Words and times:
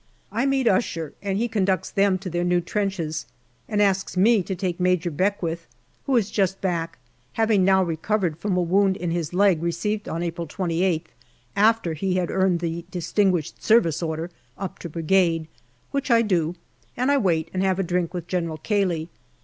I 0.31 0.47
meet 0.47 0.67
Usher, 0.67 1.13
and 1.21 1.37
he 1.37 1.47
conducts 1.47 1.91
them 1.91 2.17
to 2.17 2.29
their 2.31 2.43
new 2.43 2.59
trenches, 2.59 3.27
and 3.69 3.79
asks 3.79 4.17
me 4.17 4.41
to 4.41 4.55
take 4.55 4.79
Major 4.79 5.11
Beckwith, 5.11 5.67
who 6.07 6.17
is 6.17 6.31
just 6.31 6.59
back, 6.59 6.97
having 7.33 7.63
now 7.63 7.83
recovered 7.83 8.39
from 8.39 8.57
a 8.57 8.63
wound 8.63 8.97
in 8.97 9.11
his 9.11 9.31
leg, 9.31 9.61
received 9.61 10.09
on 10.09 10.23
April 10.23 10.47
28th, 10.47 11.03
after 11.55 11.93
he 11.93 12.15
had 12.15 12.31
earned 12.31 12.61
the 12.61 12.83
D.S.O., 12.89 14.25
up 14.57 14.79
to 14.79 14.89
Brigade; 14.89 15.47
which 15.91 16.09
I 16.09 16.23
do, 16.23 16.55
and 16.97 17.11
I 17.11 17.17
wait 17.19 17.51
and 17.53 17.61
have 17.61 17.77
a 17.77 17.83
drink 17.83 18.11
with 18.11 18.25
General 18.27 18.57
Cayley. 18.57 19.07